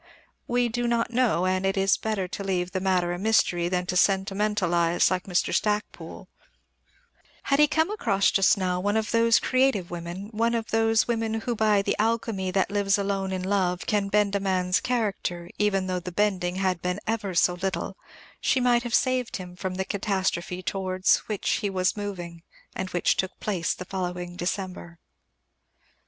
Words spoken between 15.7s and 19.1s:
though the bending had been ever so little, she might have